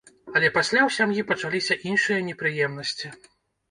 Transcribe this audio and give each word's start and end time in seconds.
Але 0.37 0.47
пасля 0.55 0.81
ў 0.85 0.89
сям'і 0.97 1.27
пачаліся 1.33 1.79
іншыя 1.93 2.19
непрыемнасці. 2.35 3.17